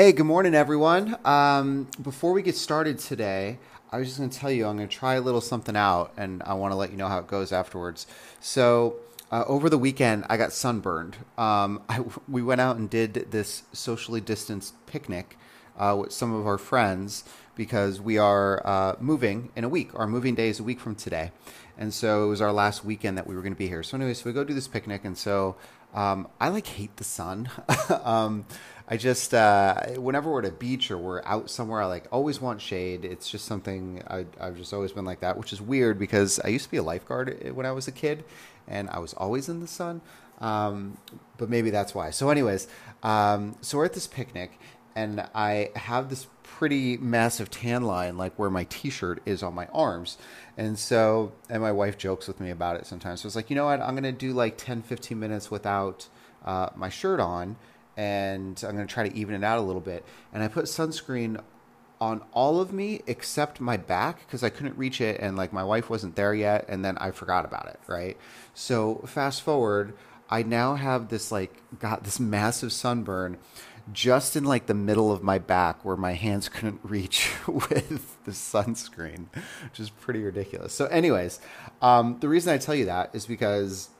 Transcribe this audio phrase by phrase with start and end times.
[0.00, 1.18] Hey, good morning, everyone.
[1.26, 3.58] Um, before we get started today,
[3.92, 6.14] I was just going to tell you I'm going to try a little something out,
[6.16, 8.06] and I want to let you know how it goes afterwards.
[8.40, 8.96] So,
[9.30, 11.18] uh, over the weekend, I got sunburned.
[11.36, 15.36] Um, I, we went out and did this socially distanced picnic
[15.76, 17.24] uh, with some of our friends
[17.54, 19.90] because we are uh, moving in a week.
[19.94, 21.30] Our moving day is a week from today.
[21.76, 23.82] And so it was our last weekend that we were going to be here.
[23.82, 25.56] So, anyway, so we go do this picnic, and so
[25.94, 27.50] um, I like hate the sun.
[28.04, 28.44] um,
[28.92, 32.40] I just uh, whenever we're at a beach or we're out somewhere, I like always
[32.40, 33.04] want shade.
[33.04, 36.48] It's just something I, have just always been like that, which is weird because I
[36.48, 38.24] used to be a lifeguard when I was a kid,
[38.66, 40.00] and I was always in the sun.
[40.40, 40.98] Um,
[41.38, 42.10] but maybe that's why.
[42.10, 42.66] So, anyways,
[43.04, 44.58] um, so we're at this picnic,
[44.96, 49.66] and I have this pretty massive tan line, like where my T-shirt is on my
[49.66, 50.18] arms.
[50.56, 53.20] And so, and my wife jokes with me about it sometimes.
[53.20, 53.80] So it's like, you know what?
[53.80, 56.08] I'm gonna do like 10, 15 minutes without
[56.44, 57.56] uh, my shirt on
[57.96, 60.04] and I'm going to try to even it out a little bit.
[60.32, 61.42] And I put sunscreen
[62.00, 65.62] on all of me except my back because I couldn't reach it and like my
[65.62, 68.16] wife wasn't there yet and then I forgot about it, right?
[68.54, 69.94] So fast forward,
[70.30, 73.36] I now have this like got this massive sunburn
[73.92, 78.30] just in like the middle of my back where my hands couldn't reach with the
[78.30, 79.26] sunscreen,
[79.64, 80.72] which is pretty ridiculous.
[80.72, 81.40] So, anyways,
[81.82, 83.90] um, the reason I tell you that is because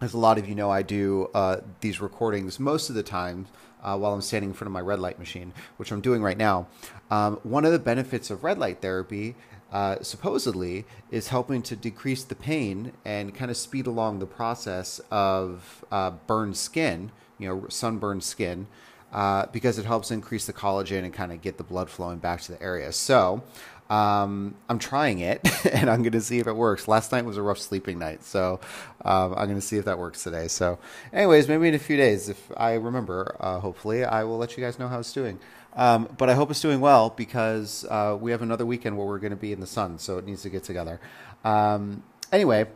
[0.00, 3.46] as a lot of you know, I do uh, these recordings most of the time
[3.82, 6.36] uh, while I'm standing in front of my red light machine, which I'm doing right
[6.36, 6.66] now.
[7.10, 9.36] Um, one of the benefits of red light therapy,
[9.72, 15.00] uh, supposedly, is helping to decrease the pain and kind of speed along the process
[15.10, 18.66] of uh, burned skin, you know, sunburned skin.
[19.12, 22.40] Uh, because it helps increase the collagen and kind of get the blood flowing back
[22.40, 22.90] to the area.
[22.90, 23.44] So,
[23.90, 25.40] um, I'm trying it
[25.72, 26.88] and I'm going to see if it works.
[26.88, 28.60] Last night was a rough sleeping night, so
[29.04, 30.48] um, I'm going to see if that works today.
[30.48, 30.78] So,
[31.12, 34.64] anyways, maybe in a few days, if I remember, uh, hopefully, I will let you
[34.64, 35.38] guys know how it's doing.
[35.76, 39.18] Um, but I hope it's doing well because uh, we have another weekend where we're
[39.18, 41.00] going to be in the sun, so it needs to get together.
[41.44, 42.66] Um, anyway,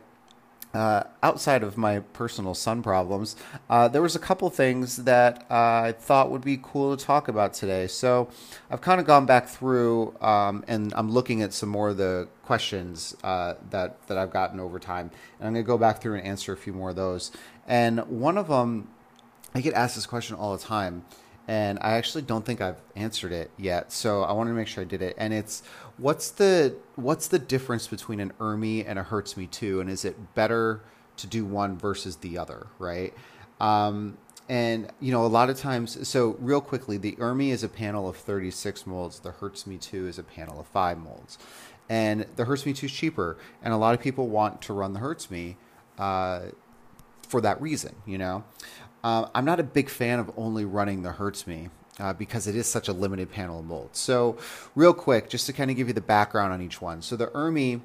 [0.73, 3.35] uh, outside of my personal sun problems,
[3.69, 7.27] uh, there was a couple things that uh, I thought would be cool to talk
[7.27, 7.87] about today.
[7.87, 8.29] So
[8.69, 12.27] I've kind of gone back through um, and I'm looking at some more of the
[12.43, 16.15] questions uh, that that I've gotten over time, and I'm going to go back through
[16.15, 17.31] and answer a few more of those.
[17.67, 18.89] And one of them,
[19.53, 21.03] I get asked this question all the time,
[21.49, 23.91] and I actually don't think I've answered it yet.
[23.91, 25.15] So I wanted to make sure I did it.
[25.17, 25.63] And it's
[25.99, 30.35] what's the what's the difference between an ERMI and a HERTSMI 2, and is it
[30.35, 30.81] better
[31.17, 33.13] to do one versus the other, right?
[33.59, 34.17] Um,
[34.47, 38.07] and you know, a lot of times, so real quickly, the ERMI is a panel
[38.07, 39.19] of 36 molds.
[39.19, 41.37] The HERTSMI 2 is a panel of five molds,
[41.89, 44.99] and the HERTSMI 2 is cheaper, and a lot of people want to run the
[44.99, 45.55] HERTSMI.
[45.97, 46.41] Uh,
[47.27, 48.43] for that reason, you know.
[49.03, 52.67] Uh, I'm not a big fan of only running the HERTSMI uh, because it is
[52.67, 53.99] such a limited panel of molds.
[53.99, 54.37] So,
[54.75, 57.01] real quick, just to kind of give you the background on each one.
[57.01, 57.81] So, the ERMI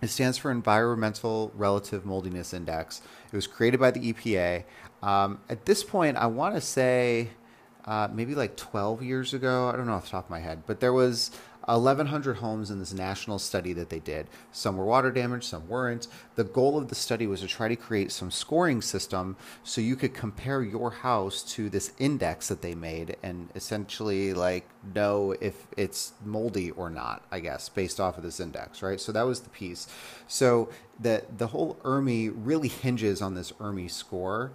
[0.00, 3.02] it stands for Environmental Relative Moldiness Index.
[3.32, 4.64] It was created by the EPA.
[5.02, 7.30] Um, at this point, I want to say
[7.84, 9.68] uh, maybe like 12 years ago.
[9.68, 11.30] I don't know off the top of my head, but there was
[11.68, 14.26] 1,100 homes in this national study that they did.
[14.52, 16.08] Some were water damaged, some weren't.
[16.34, 19.94] The goal of the study was to try to create some scoring system so you
[19.94, 25.66] could compare your house to this index that they made and essentially like know if
[25.76, 29.00] it's moldy or not, I guess, based off of this index, right?
[29.00, 29.88] So that was the piece.
[30.26, 34.52] So the the whole ERMI really hinges on this ERMI score.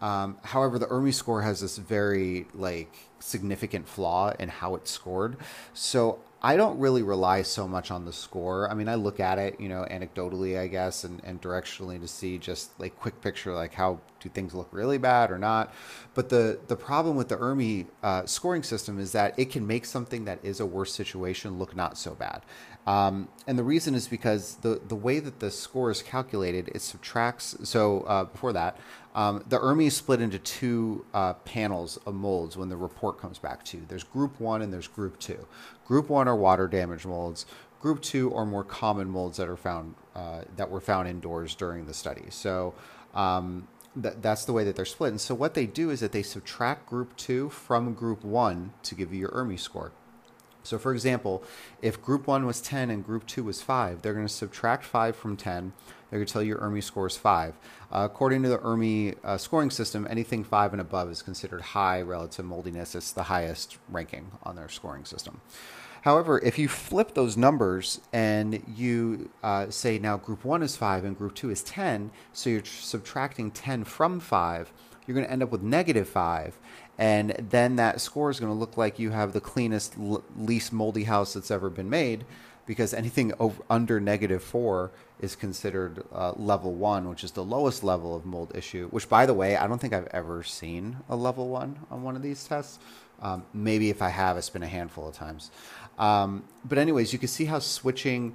[0.00, 5.36] Um, however, the ERMI score has this very like significant flaw in how it's scored.
[5.72, 8.70] So I don't really rely so much on the score.
[8.70, 12.06] I mean, I look at it, you know, anecdotally, I guess, and, and directionally to
[12.06, 15.72] see just like quick picture, like how do things look really bad or not.
[16.12, 19.86] But the the problem with the ERMI uh, scoring system is that it can make
[19.86, 22.42] something that is a worse situation look not so bad.
[22.86, 26.82] Um, and the reason is because the the way that the score is calculated, it
[26.82, 27.56] subtracts.
[27.62, 28.76] So uh, before that,
[29.14, 33.38] um, the ERMI is split into two uh, panels of molds when the report comes
[33.38, 33.84] back to you.
[33.88, 35.46] There's group one and there's group two.
[35.86, 37.46] Group one are water damage molds.
[37.80, 41.86] Group two are more common molds that are found uh, that were found indoors during
[41.86, 42.26] the study.
[42.30, 42.74] So
[43.14, 43.68] Um,
[44.02, 45.10] th- that's the way that they're split.
[45.10, 48.94] And so what they do is that they subtract group two from group one to
[48.96, 49.92] give you your ERMI score.
[50.64, 51.44] So, for example,
[51.82, 55.14] if group one was 10 and group two was 5, they're going to subtract 5
[55.14, 55.72] from 10.
[56.10, 57.54] They're going to tell you your ERMI score is 5.
[57.92, 62.00] Uh, according to the ERMI uh, scoring system, anything 5 and above is considered high
[62.00, 62.94] relative moldiness.
[62.94, 65.42] It's the highest ranking on their scoring system.
[66.02, 71.04] However, if you flip those numbers and you uh, say now group one is 5
[71.04, 74.72] and group two is 10, so you're subtracting 10 from 5,
[75.06, 76.58] you're going to end up with negative 5
[76.98, 79.94] and then that score is going to look like you have the cleanest,
[80.36, 82.24] least moldy house that's ever been made,
[82.66, 87.84] because anything over, under negative four is considered uh, level one, which is the lowest
[87.84, 88.88] level of mold issue.
[88.88, 92.16] Which, by the way, I don't think I've ever seen a level one on one
[92.16, 92.78] of these tests.
[93.20, 95.50] Um, maybe if I have, it's been a handful of times.
[95.98, 98.34] Um, but anyways, you can see how switching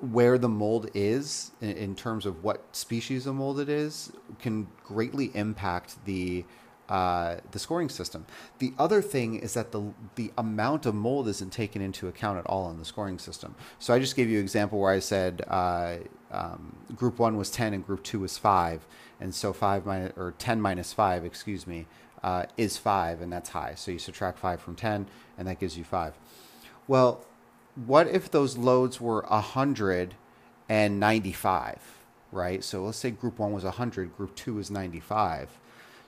[0.00, 4.66] where the mold is in, in terms of what species of mold it is can
[4.84, 6.44] greatly impact the
[6.88, 8.26] uh, the scoring system.
[8.58, 12.46] The other thing is that the the amount of mold isn't taken into account at
[12.46, 13.54] all in the scoring system.
[13.78, 15.96] So I just gave you an example where I said uh,
[16.30, 18.86] um, group one was ten and group two was five,
[19.20, 21.86] and so five minus or ten minus five, excuse me,
[22.22, 23.74] uh, is five, and that's high.
[23.74, 25.06] So you subtract five from ten,
[25.38, 26.14] and that gives you five.
[26.88, 27.24] Well,
[27.74, 30.16] what if those loads were hundred
[30.68, 31.80] and ninety five?
[32.32, 32.64] Right.
[32.64, 35.58] So let's say group one was 100, group two is 95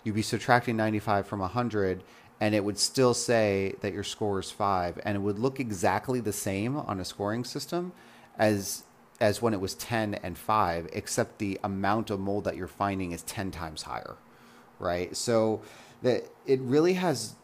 [0.05, 2.05] you'd be subtracting 95 from 100
[2.41, 6.21] and it would still say that your score is 5 and it would look exactly
[6.21, 7.93] the same on a scoring system
[8.39, 8.85] as
[9.21, 13.13] as when it was 10 and 5 except the amount of mold that you're finding
[13.13, 14.17] is 10 times higher
[14.79, 15.17] right?
[15.17, 15.63] So
[16.03, 17.35] that it really has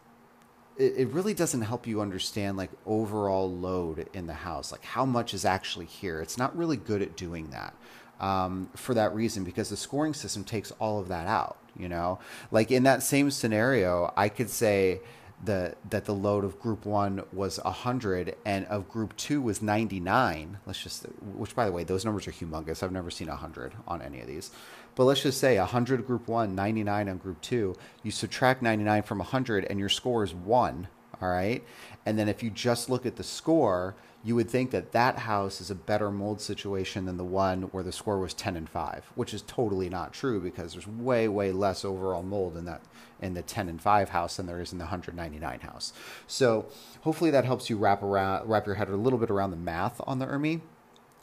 [0.76, 5.04] it, it really doesn't help you understand like overall load in the house like how
[5.04, 6.20] much is actually here.
[6.20, 7.74] It's not really good at doing that
[8.20, 12.18] um, for that reason because the scoring system takes all of that out you know?
[12.50, 15.00] Like in that same scenario i could say
[15.42, 20.58] the that the load of group 1 was 100 and of group 2 was 99
[20.66, 22.82] let's just which by the way those numbers are humongous.
[22.82, 24.50] I've never seen 100 on any of these.
[24.94, 29.18] But let's just say 100 group 1 99 on group 2 you subtract 99 from
[29.18, 30.88] 100 and your score is 1
[31.22, 31.64] all right?
[32.06, 35.60] And then if you just look at the score you would think that that house
[35.60, 39.10] is a better mold situation than the one where the score was 10 and 5
[39.14, 42.82] which is totally not true because there's way way less overall mold in that
[43.20, 45.92] in the 10 and 5 house than there is in the 199 house.
[46.26, 46.66] So
[47.02, 50.00] hopefully that helps you wrap around wrap your head a little bit around the math
[50.06, 50.60] on the ERMI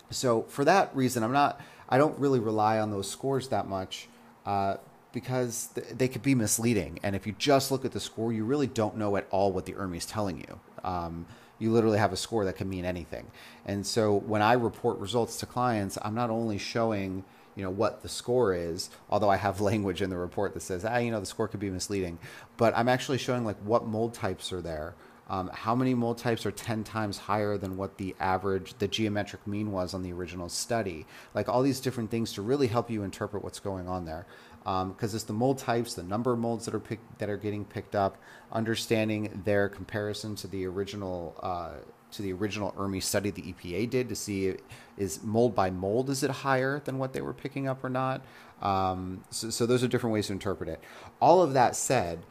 [0.10, 1.60] so for that reason i'm not
[1.90, 4.08] i don't really rely on those scores that much
[4.46, 4.78] uh,
[5.12, 7.00] because they could be misleading.
[7.02, 9.66] And if you just look at the score you really don't know at all what
[9.66, 10.60] the ERMI is telling you.
[10.84, 11.26] Um,
[11.60, 13.28] you literally have a score that can mean anything.
[13.66, 17.24] And so when I report results to clients, I'm not only showing
[17.56, 20.86] you know what the score is although i have language in the report that says
[20.86, 22.20] ah you know the score could be misleading
[22.56, 24.94] but i'm actually showing like what mold types are there
[25.30, 29.46] um, how many mold types are 10 times higher than what the average the geometric
[29.46, 33.04] mean was on the original study like all these different things to really help you
[33.04, 34.26] interpret what's going on there
[34.68, 37.38] because um, it's the mold types, the number of molds that are pick, that are
[37.38, 38.18] getting picked up,
[38.52, 41.76] understanding their comparison to the original uh,
[42.12, 44.56] to the original ERMI study the EPA did to see
[44.98, 48.22] is mold by mold is it higher than what they were picking up or not.
[48.62, 50.82] Um, so, so those are different ways to interpret it.
[51.22, 52.26] All of that said,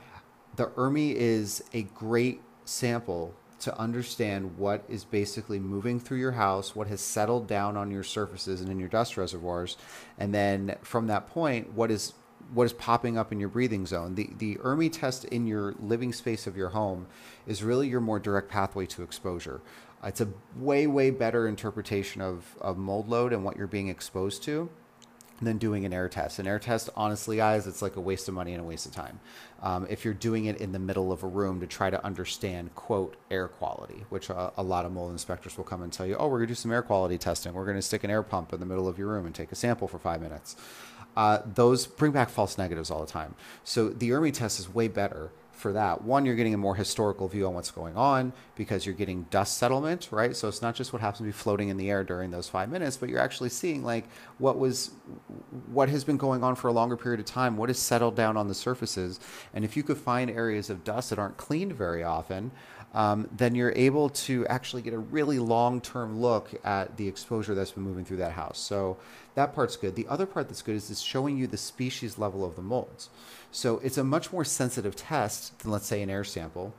[0.57, 6.77] the ERMI is a great sample to understand what is basically moving through your house,
[6.77, 9.77] what has settled down on your surfaces and in your dust reservoirs,
[10.19, 12.13] and then from that point, what is
[12.53, 14.15] what is popping up in your breathing zone.
[14.15, 17.07] The the ERMI test in your living space of your home
[17.47, 19.61] is really your more direct pathway to exposure.
[20.05, 24.43] It's a way way better interpretation of, of mold load and what you're being exposed
[24.45, 24.69] to
[25.41, 26.39] than doing an air test.
[26.39, 28.93] An air test, honestly, guys, it's like a waste of money and a waste of
[28.93, 29.21] time.
[29.63, 32.75] Um, if you're doing it in the middle of a room to try to understand,
[32.75, 36.17] quote, air quality, which a, a lot of mold inspectors will come and tell you,
[36.17, 37.53] oh, we're going to do some air quality testing.
[37.53, 39.53] We're going to stick an air pump in the middle of your room and take
[39.53, 40.57] a sample for five minutes
[41.17, 43.35] uh, those bring back false negatives all the time.
[43.65, 46.03] So the ERMI test is way better for that.
[46.03, 49.59] One, you're getting a more historical view on what's going on because you're getting dust
[49.59, 50.37] settlement, right?
[50.37, 52.71] So it's not just what happens to be floating in the air during those five
[52.71, 54.05] minutes, but you're actually seeing like
[54.39, 54.91] what was,
[55.73, 58.37] what has been going on for a longer period of time, what has settled down
[58.37, 59.19] on the surfaces,
[59.55, 62.51] and if you could find areas of dust that aren't cleaned very often,
[62.95, 67.55] um, then you're able to actually get a really long term look at the exposure
[67.55, 68.59] that's been moving through that house.
[68.59, 68.97] So
[69.35, 69.97] that part's good.
[69.97, 73.11] The other part that's good is it's showing you the species level of the molds.
[73.51, 76.75] So it's a much more sensitive test than, let's say, an air sample,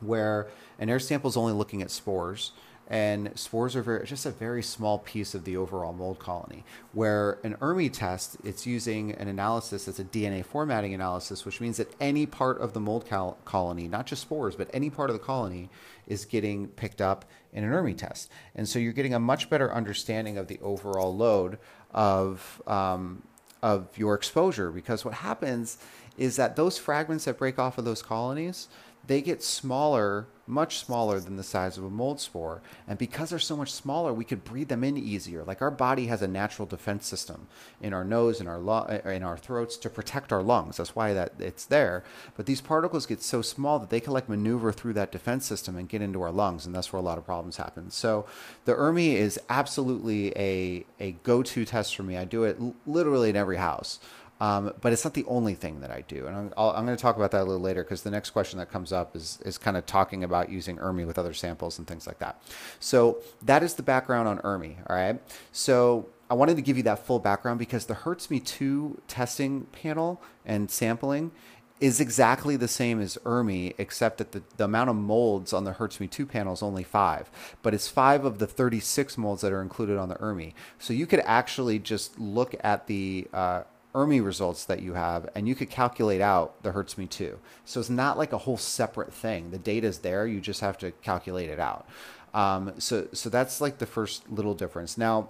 [0.00, 0.48] where
[0.78, 2.52] an air sample is only looking at spores
[2.88, 6.64] and spores are very, just a very small piece of the overall mold colony.
[6.92, 11.78] Where an ERMI test, it's using an analysis that's a DNA formatting analysis, which means
[11.78, 15.14] that any part of the mold col- colony, not just spores, but any part of
[15.14, 15.70] the colony,
[16.06, 18.30] is getting picked up in an ERMI test.
[18.54, 21.58] And so you're getting a much better understanding of the overall load
[21.92, 23.22] of um,
[23.62, 25.78] of your exposure because what happens
[26.18, 28.68] is that those fragments that break off of those colonies
[29.06, 32.62] they get smaller, much smaller than the size of a mold spore.
[32.86, 35.42] And because they're so much smaller, we could breathe them in easier.
[35.42, 37.48] Like our body has a natural defense system
[37.80, 40.76] in our nose and our lo- uh, in our throats to protect our lungs.
[40.76, 42.04] That's why that it's there.
[42.36, 45.76] But these particles get so small that they can like maneuver through that defense system
[45.76, 47.90] and get into our lungs, and that's where a lot of problems happen.
[47.90, 48.26] So
[48.64, 52.16] the ERMI is absolutely a a go-to test for me.
[52.16, 53.98] I do it l- literally in every house.
[54.42, 56.96] Um, but it's not the only thing that I do, and I'm, i am going
[56.96, 59.38] to talk about that a little later because the next question that comes up is
[59.44, 62.42] is kind of talking about using ERMI with other samples and things like that.
[62.80, 64.78] So that is the background on ERMI.
[64.90, 65.20] All right.
[65.52, 70.20] So I wanted to give you that full background because the HERTSMI 2 testing panel
[70.44, 71.30] and sampling
[71.78, 75.72] is exactly the same as ERMI, except that the, the amount of molds on the
[75.72, 77.30] HERTSMI 2 panel is only five,
[77.62, 80.52] but it's five of the 36 molds that are included on the ERMI.
[80.80, 83.62] So you could actually just look at the uh,
[83.94, 87.38] ERMI results that you have, and you could calculate out the HERTSMI 2.
[87.64, 89.50] So it's not like a whole separate thing.
[89.50, 90.26] The data is there.
[90.26, 91.86] You just have to calculate it out.
[92.32, 94.96] Um, so, so that's like the first little difference.
[94.96, 95.28] Now,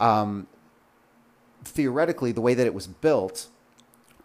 [0.00, 0.46] um,
[1.64, 3.48] theoretically, the way that it was built,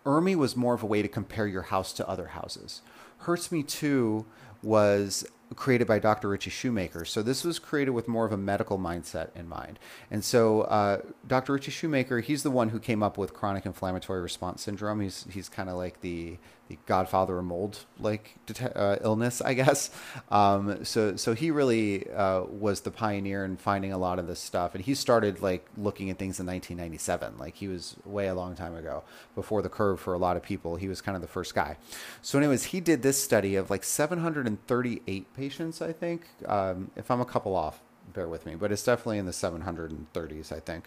[0.06, 2.82] ERMI was more of a way to compare your house to other houses.
[3.24, 4.26] HERTSMI 2
[4.62, 5.26] was
[5.56, 6.30] created by Dr.
[6.30, 7.06] Ritchie Shoemaker.
[7.06, 9.80] So this was created with more of a medical mindset in mind.
[10.12, 11.54] And so uh, Dr.
[11.54, 15.02] Ritchie Shoemaker, he's the one who came up with chronic inflammatory response syndrome.
[15.02, 18.36] He's he's kind of like the the godfather of mold like
[18.76, 19.90] uh, illness, I guess.
[20.30, 24.40] Um, so so he really uh, was the pioneer in finding a lot of this
[24.40, 27.38] stuff, and he started like looking at things in 1997.
[27.38, 29.04] Like he was way a long time ago,
[29.36, 30.76] before the curve for a lot of people.
[30.76, 31.78] He was kind of the first guy.
[32.22, 36.28] So, anyways, he did this study of like 738 patients, I think.
[36.46, 37.82] Um, if I'm a couple off,
[38.14, 40.86] bear with me, but it's definitely in the 730s, I think,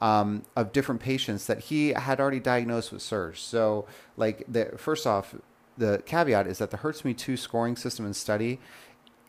[0.00, 3.38] um, of different patients that he had already diagnosed with CIRS.
[3.38, 3.86] So,
[4.16, 5.34] like, the, first off,
[5.76, 8.60] the caveat is that the HERTSMI 2 scoring system and study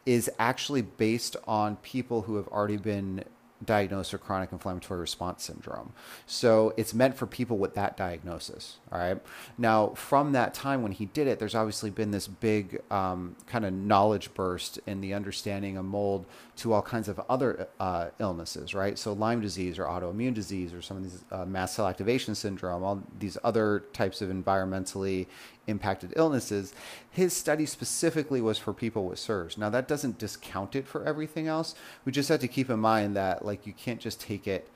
[0.05, 3.23] is actually based on people who have already been
[3.63, 5.93] diagnosed with chronic inflammatory response syndrome.
[6.25, 8.77] So it's meant for people with that diagnosis.
[8.91, 9.21] All right.
[9.57, 13.65] Now, from that time when he did it, there's obviously been this big um, kind
[13.65, 16.25] of knowledge burst in the understanding of mold
[16.61, 18.97] to all kinds of other uh, illnesses, right?
[18.97, 22.83] So Lyme disease or autoimmune disease or some of these uh, mast cell activation syndrome,
[22.83, 25.25] all these other types of environmentally
[25.65, 26.73] impacted illnesses.
[27.09, 29.57] His study specifically was for people with CIRS.
[29.57, 31.73] Now that doesn't discount it for everything else.
[32.05, 34.69] We just have to keep in mind that like you can't just take it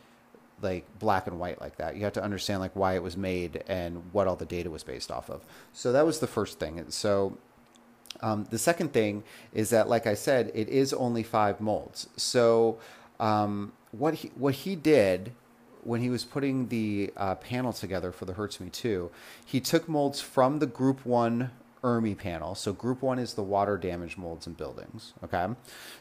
[0.64, 1.96] like black and white like that.
[1.96, 4.84] You have to understand like why it was made and what all the data was
[4.84, 5.44] based off of.
[5.72, 6.84] So that was the first thing.
[6.90, 7.38] So
[8.22, 12.08] um, the second thing is that, like I said, it is only five molds.
[12.18, 12.78] So
[13.20, 15.32] um, what he what he did
[15.84, 19.12] when he was putting the uh, panel together for the HERTSMI 2,
[19.46, 21.52] he took molds from the Group 1
[21.84, 22.56] ERMI panel.
[22.56, 25.46] So Group 1 is the water damage molds in buildings, okay?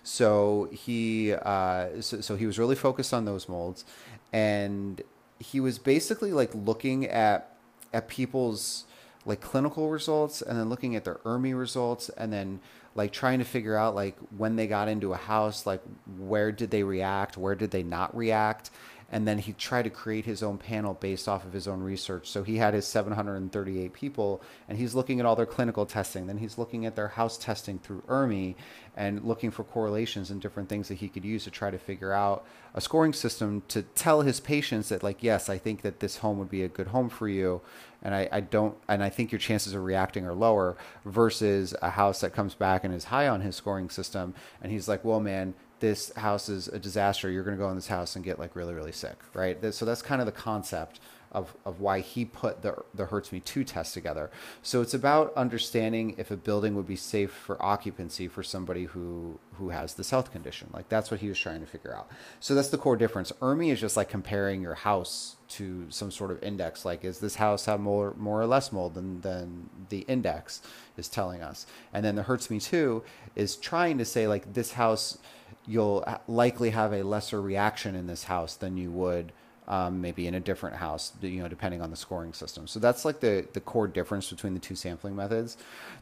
[0.02, 3.85] So he, uh, so, so he was really focused on those molds,
[4.33, 5.02] and
[5.38, 7.50] he was basically like looking at
[7.92, 8.87] at people's
[9.26, 12.61] like clinical results and then looking at their ERMI results and then
[12.95, 15.83] like trying to figure out like when they got into a house like
[16.19, 18.71] where did they react where did they not react
[19.11, 22.28] and then he tried to create his own panel based off of his own research.
[22.28, 26.26] So he had his 738 people, and he's looking at all their clinical testing.
[26.26, 28.54] Then he's looking at their house testing through ERMI
[28.96, 32.12] and looking for correlations and different things that he could use to try to figure
[32.12, 36.18] out a scoring system to tell his patients that, like, yes, I think that this
[36.18, 37.61] home would be a good home for you,
[38.02, 41.90] and I, I don't, and I think your chances of reacting are lower versus a
[41.90, 45.20] house that comes back and is high on his scoring system, and he's like, well,
[45.20, 47.31] man this house is a disaster.
[47.31, 49.75] You're going to go in this house and get like really, really sick, right?
[49.75, 51.00] So that's kind of the concept
[51.35, 54.31] of, of why he put the, the HERTSMI 2 test together.
[54.62, 59.40] So it's about understanding if a building would be safe for occupancy for somebody who,
[59.54, 60.71] who has this health condition.
[60.73, 62.09] Like that's what he was trying to figure out.
[62.38, 63.33] So that's the core difference.
[63.43, 66.85] ERMI is just like comparing your house to some sort of index.
[66.85, 70.62] Like, is this house have more, more or less mold than, than the index
[70.97, 71.66] is telling us?
[71.93, 73.02] And then the HERTSMI 2
[73.35, 75.19] is trying to say like this house–
[75.66, 79.33] you'll likely have a lesser reaction in this house than you would
[79.66, 82.66] um, maybe in a different house, you know, depending on the scoring system.
[82.66, 85.56] So that's like the the core difference between the two sampling methods.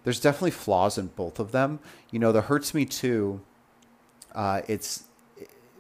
[0.04, 1.78] There's definitely flaws in both of them.
[2.10, 3.40] You know, the HERTSMI 2,
[4.34, 5.04] uh, it's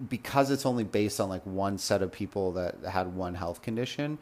[0.08, 4.18] because it's only based on like one set of people that had one health condition,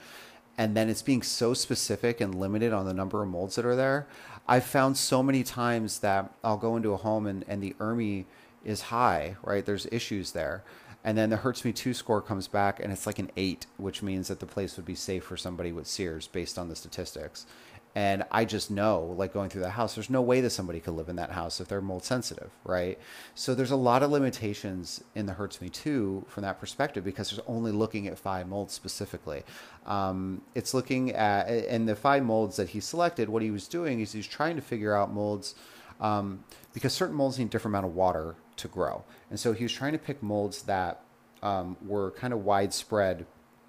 [0.56, 3.76] and then it's being so specific and limited on the number of molds that are
[3.76, 4.06] there.
[4.48, 8.24] I've found so many times that I'll go into a home and, and the ERMI
[8.64, 9.64] is high, right?
[9.64, 10.64] There's issues there.
[11.02, 14.28] And then the HERTSMI 2 score comes back and it's like an eight, which means
[14.28, 17.46] that the place would be safe for somebody with CIRS based on the statistics.
[17.94, 20.94] And I just know, like going through the house, there's no way that somebody could
[20.94, 22.98] live in that house if they're mold sensitive, right?
[23.34, 27.42] So there's a lot of limitations in the HERTSMI 2 from that perspective because there's
[27.48, 29.42] only looking at five molds specifically.
[29.86, 34.00] Um, it's looking at, and the five molds that he selected, what he was doing
[34.00, 35.56] is he's trying to figure out molds
[36.00, 39.04] um, because certain molds need a different amount of water to grow.
[39.28, 41.02] And so he was trying to pick molds that
[41.42, 43.26] um, were kind of widespread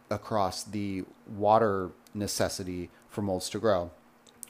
[0.10, 3.92] across the water necessity for molds to grow.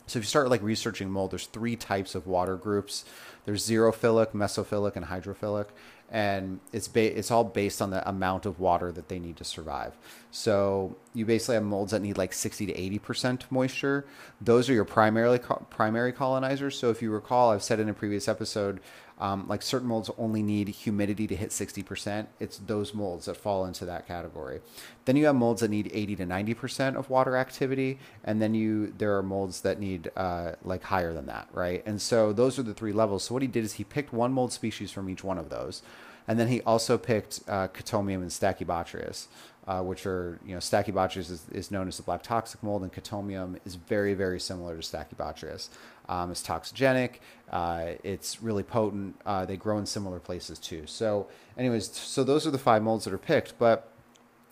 [0.08, 3.06] So if you start like researching mold, there's three types of water groups.
[3.46, 5.68] There's xerophilic, mesophilic, and hydrophilic
[6.12, 9.46] and it's ba- it's all based on the amount of water that they need to
[9.46, 9.98] survive.
[10.30, 14.06] So you basically have molds that need like 60 to 80 percent moisture.
[14.42, 16.78] Those are your primarily co- primary colonizers.
[16.78, 18.82] So if you recall, I've said in a previous episode,
[19.22, 22.26] um, like certain molds only need humidity to hit 60%.
[22.40, 24.62] It's those molds that fall into that category.
[25.06, 28.94] Then you have molds that need 80 to 90% of water activity, and then you
[28.98, 31.84] there are molds that need uh, like higher than that, right?
[31.86, 33.24] And so those are the three levels.
[33.26, 35.84] So what he did is he picked one mold species from each one of those.
[36.32, 39.28] And then he also picked uh, Chaetomium and Stachybotrys,
[39.68, 42.94] uh, which are, you know, Stachybotrys is, is, known as the black toxic mold, and
[42.94, 45.68] Chaetomium is very, very similar to Stachybotrys.
[46.08, 47.16] Um, it's toxigenic.
[47.52, 49.20] Uh, it's really potent.
[49.26, 50.88] Uh, they grow in similar places too.
[50.88, 53.60] So, anyways, so those are the five molds that are picked.
[53.60, 53.92] But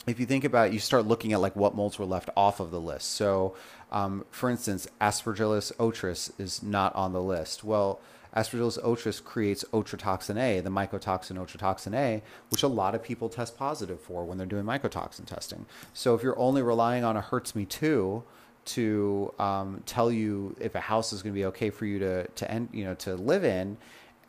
[0.05, 2.59] if you think about it, you start looking at like what molds were left off
[2.59, 3.13] of the list.
[3.13, 3.55] So,
[3.89, 7.63] um, for instance, Aspergillus otris is not on the list.
[7.63, 8.01] Well,
[8.35, 13.57] Aspergillus otris creates ochratoxin A, the mycotoxin ochratoxin A, which a lot of people test
[13.57, 15.65] positive for when they're doing mycotoxin testing.
[15.93, 18.23] So if you're only relying on a HERTSMI 2
[18.65, 22.27] to um, tell you if a house is going to be okay for you to
[22.27, 23.77] to end, you know, to live in,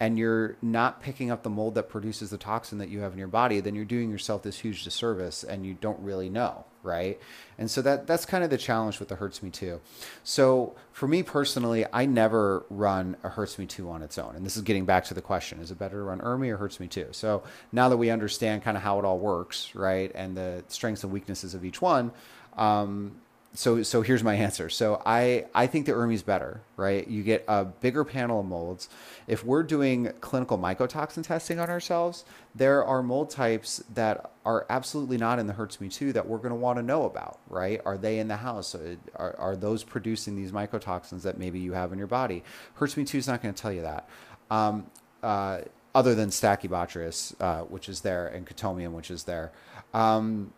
[0.00, 3.18] and you're not picking up the mold that produces the toxin that you have in
[3.18, 7.20] your body, then you're doing yourself this huge disservice and you don't really know, right?
[7.58, 9.78] And so that that's kind of the challenge with the HERTSMI 2.
[10.24, 14.34] So for me personally, I never run a HERTSMI 2 on its own.
[14.34, 16.56] And this is getting back to the question, is it better to run ERMI or
[16.56, 17.08] HERTSMI 2?
[17.12, 21.04] So now that we understand kind of how it all works, right, and the strengths
[21.04, 22.10] and weaknesses of each one,
[22.56, 23.16] um,
[23.52, 24.68] so so here's my answer.
[24.68, 27.06] So I I think the ERMI is better, right?
[27.08, 28.88] You get a bigger panel of molds.
[29.26, 35.18] If we're doing clinical mycotoxin testing on ourselves, there are mold types that are absolutely
[35.18, 37.80] not in the HERTSMI 2 that we're going to want to know about, right?
[37.84, 38.74] Are they in the house?
[39.16, 42.42] Are, are those producing these mycotoxins that maybe you have in your body?
[42.78, 44.08] HERTSMI 2 is not going to tell you that.
[44.50, 44.86] Um,
[45.22, 45.60] uh,
[45.94, 49.52] other than Stachybotrys, uh, which is there, and Chaetomium, which is there.
[49.92, 50.52] Um,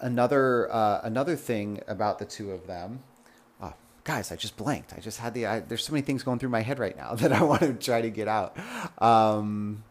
[0.00, 3.00] another uh, another thing about the two of them.
[3.60, 4.92] Oh, guys, I just blanked.
[4.96, 5.46] I just had the.
[5.46, 7.74] I, there's so many things going through my head right now that I want to
[7.74, 8.56] try to get out.
[9.00, 9.84] Um,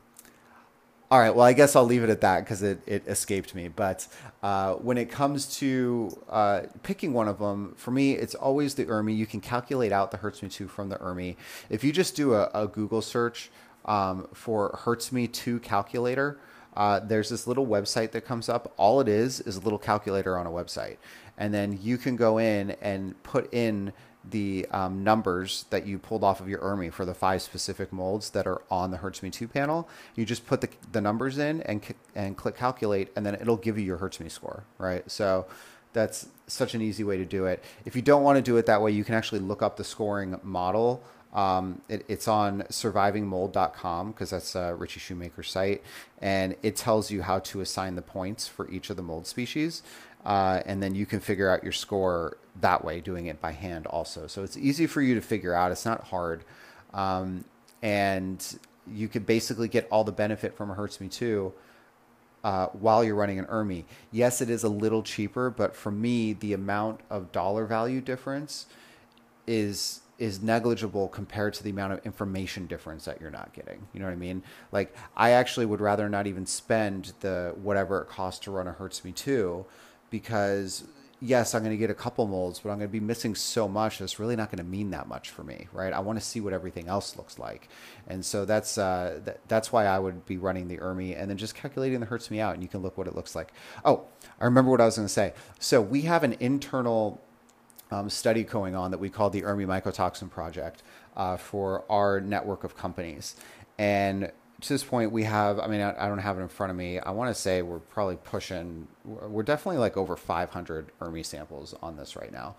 [1.11, 3.67] all right, well, I guess I'll leave it at that because it, it escaped me.
[3.67, 4.07] But
[4.41, 8.85] uh, when it comes to uh, picking one of them, for me, it's always the
[8.85, 9.15] ERMI.
[9.15, 11.35] You can calculate out the HERTSMI 2 from the ERMI.
[11.69, 13.51] If you just do a, a Google search
[13.85, 16.39] um, for HERTSMI 2 calculator,
[16.75, 18.73] uh, there's this little website that comes up.
[18.77, 20.97] All it is is a little calculator on a website.
[21.37, 23.93] And then you can go in and put in
[24.29, 28.31] the um, numbers that you pulled off of your ERMI for the five specific molds
[28.31, 29.87] that are on the HERTSMI 2 panel.
[30.15, 31.83] You just put the, the numbers in and,
[32.15, 35.09] and click calculate, and then it'll give you your HERTSMI score, right?
[35.09, 35.45] So
[35.93, 37.63] that's such an easy way to do it.
[37.85, 39.83] If you don't want to do it that way, you can actually look up the
[39.83, 41.03] scoring model
[41.35, 45.83] um, it, it's on survivingmold.com because that's uh, Ritchie Shoemaker's site,
[46.19, 49.83] and it tells you how to assign the points for each of the mold species.
[50.25, 53.85] Uh, and then you can figure out your score that way, doing it by hand
[53.85, 54.25] also.
[54.25, 55.71] So it's easy for you to figure out.
[55.71, 56.43] It's not hard.
[56.95, 57.45] Um,
[57.83, 58.57] and
[58.91, 61.53] you could basically get all the benefit from a HERTSMI 2
[62.43, 63.83] uh, while you're running an ERMI.
[64.11, 68.65] Yes, it is a little cheaper, but for me, the amount of dollar value difference
[69.45, 73.85] is is negligible compared to the amount of information difference that you're not getting.
[73.93, 74.43] You know what I mean?
[74.71, 78.73] Like I actually would rather not even spend the whatever it costs to run a
[78.73, 79.65] HERTSMI 2,
[80.09, 80.85] because
[81.19, 83.67] yes, I'm going to get a couple molds, but I'm going to be missing so
[83.67, 85.91] much that's really not going to mean that much for me, right?
[85.91, 87.69] I want to see what everything else looks like.
[88.07, 91.37] And so that's uh, th- that's why I would be running the ERMI and then
[91.37, 93.53] just calculating the HERTSMI out and you can look what it looks like.
[93.83, 94.05] Oh,
[94.39, 95.33] I remember what I was going to say.
[95.59, 97.21] So we have an internal
[97.95, 100.83] um, study going on that we call the ERMI Mycotoxin Project
[101.15, 103.35] uh, for our network of companies.
[103.77, 104.31] And
[104.61, 106.77] to this point, we have, I mean, I, I don't have it in front of
[106.77, 106.97] me.
[106.99, 111.97] I want to say we're probably pushing, we're definitely like over 500 ERMI samples on
[111.97, 112.55] this right now.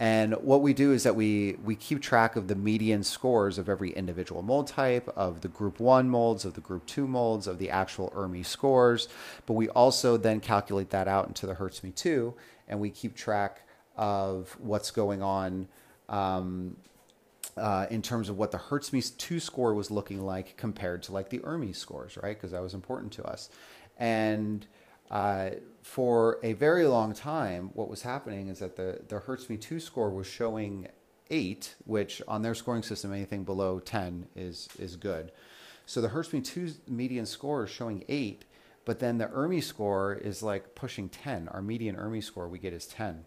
[0.00, 3.68] And what we do is that we, we keep track of the median scores of
[3.68, 7.58] every individual mold type, of the group one molds, of the group two molds, of
[7.58, 9.08] the actual ERMI scores.
[9.46, 12.34] But we also then calculate that out into the HERTSMI2,
[12.68, 13.65] and we keep track
[13.96, 15.68] of what's going on.
[16.08, 16.76] Um,
[17.56, 21.30] uh, in terms of what the HERTSMI 2 score was looking like compared to like
[21.30, 22.36] the ERMI scores, right?
[22.36, 23.48] Because that was important to us.
[23.98, 24.66] And
[25.10, 25.50] uh,
[25.82, 30.10] for a very long time, what was happening is that the, the HERTSMI 2 score
[30.10, 30.88] was showing
[31.30, 35.32] 8, which on their scoring system, anything below 10 is, is good.
[35.86, 38.44] So the HERTSMI 2 median score is showing 8,
[38.84, 41.48] but then the ERMI score is like pushing 10.
[41.48, 43.24] Our median ERMI score we get is 10.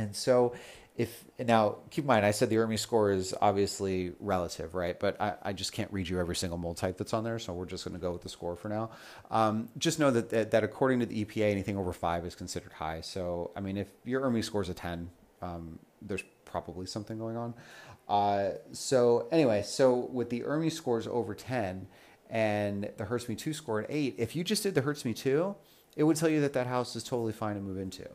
[0.00, 0.54] And so
[0.96, 4.98] if now keep in mind i said the ERMI score is obviously relative right?
[5.00, 7.54] But I, I, just can't read you every single mold type that's on there so
[7.54, 8.90] we're just going to go with the score for now.
[9.30, 12.72] Um, just know that, that, that according to the epa anything over five is considered
[12.72, 13.00] high.
[13.00, 15.10] So i mean if your ERMI score is a 10
[15.42, 17.54] um, there's probably something going on.
[18.08, 21.86] Uh, so anyway so with the ERMI scores over 10
[22.28, 25.54] and the HERTSMI 2 score at 8 if you just did the HERTSMI 2
[25.96, 28.06] it would tell you that that house is totally fine to move into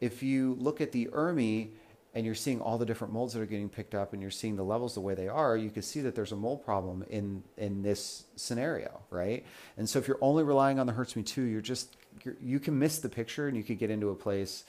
[0.00, 1.70] if you look at the ERMI
[2.14, 4.56] and you're seeing all the different molds that are getting picked up and you're seeing
[4.56, 7.42] the levels the way they are, you can see that there's a mold problem in
[7.56, 9.44] in this scenario, right?
[9.76, 12.78] And so if you're only relying on the HERTSMI 2, you're just you're, you can
[12.78, 14.64] miss the picture and you could get into a place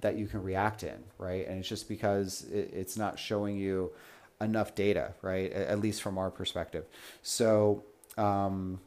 [0.00, 1.46] that you can react in, right?
[1.48, 3.92] And it's just because it, it's not showing you
[4.40, 5.52] enough data, right?
[5.52, 6.84] At least from our perspective.
[7.22, 7.84] So,
[8.16, 8.80] um,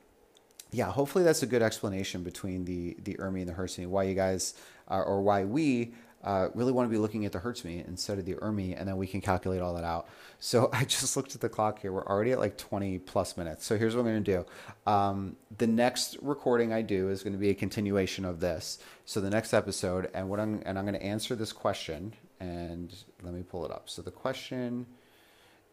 [0.71, 4.15] yeah, hopefully that's a good explanation between the the ERMI and the HERTSMI, why you
[4.15, 4.53] guys
[4.89, 8.25] uh, or why we uh, really want to be looking at the HERTSMI instead of
[8.25, 10.09] the ERMI, and then we can calculate all that out.
[10.39, 11.91] So I just looked at the clock here.
[11.91, 13.65] We're already at like 20 plus minutes.
[13.65, 14.91] So here's what I'm going to do.
[14.91, 18.79] Um, the next recording I do is going to be a continuation of this.
[19.05, 22.13] So the next episode, and what I'm and I'm going to answer this question.
[22.39, 23.89] And let me pull it up.
[23.89, 24.85] So the question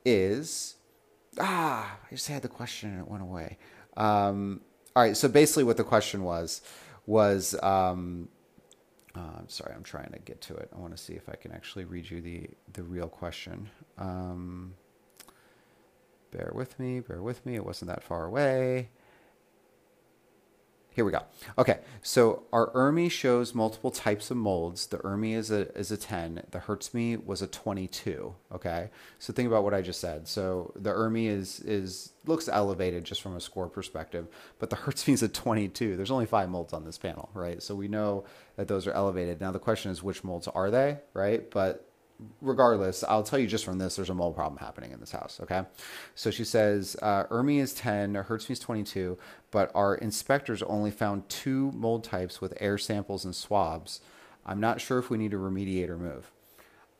[0.05, 0.77] is,
[1.39, 3.59] ah, I just had the question and it went away.
[3.97, 4.63] Um,
[4.97, 5.17] all right.
[5.17, 6.61] So basically, what the question was
[7.07, 7.55] was.
[7.63, 8.29] Um,
[9.17, 10.69] uh, I'm sorry, I'm trying to get to it.
[10.75, 13.71] I want to see if I can actually read you the, the real question.
[13.97, 14.75] Um,
[16.33, 17.55] bear with me, bear with me.
[17.55, 18.89] It wasn't that far away.
[20.95, 21.23] Here we go.
[21.59, 24.87] Okay, so our ERMI shows multiple types of molds.
[24.87, 26.45] The ERMI is a, is a 10.
[26.53, 28.33] The HERTSMI was a 22.
[28.55, 30.29] Okay, so think about what I just said.
[30.29, 34.29] So the ERMI is, is looks elevated just from a score perspective,
[34.61, 35.97] but the HERTSMI is a 22.
[35.97, 37.61] There's only five molds on this panel, right?
[37.61, 39.41] So we know that those are elevated.
[39.41, 41.51] Now the question is which molds are they, right?
[41.51, 41.91] But
[42.41, 45.41] regardless, I'll tell you just from this, there's a mold problem happening in this house.
[45.43, 45.63] Okay.
[46.15, 49.19] So she says, uh, ERMI is 10, HERTSMI is 22,
[49.51, 54.01] but our inspectors only found two mold types with air samples and swabs.
[54.47, 56.31] I'm not sure if we need to remediate or move.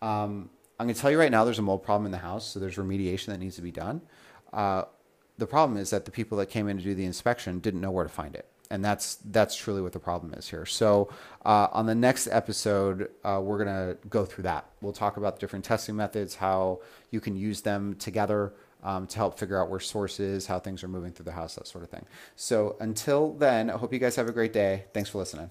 [0.03, 2.47] Um, I'm going to tell you right now, there's a mold problem in the house,
[2.47, 4.03] so there's remediation that needs to be done.
[4.53, 4.85] Uh,
[5.39, 7.91] the problem is that the people that came in to do the inspection didn't know
[7.91, 10.67] where to find it and that's that's truly what the problem is here.
[10.67, 11.11] So
[11.45, 14.67] uh, on the next episode, uh, we're gonna go through that.
[14.81, 19.17] We'll talk about the different testing methods, how you can use them together um, to
[19.17, 21.85] help figure out where source is, how things are moving through the house, that sort
[21.85, 22.05] of thing.
[22.37, 24.85] So until then, I hope you guys have a great day.
[24.93, 25.51] Thanks for listening.